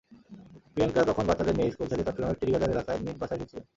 প্রিয়াঙ্কা 0.73 1.01
তখন 1.09 1.23
বাচ্চাদের 1.29 1.55
নিয়ে 1.57 1.71
স্কুল 1.73 1.87
থেকে 1.91 2.05
চট্টগ্রামের 2.07 2.39
টেরিবাজার 2.39 2.73
এলাকার 2.73 3.03
নিজ 3.05 3.15
বাসায় 3.21 3.39
ফিরছিলেন। 3.39 3.65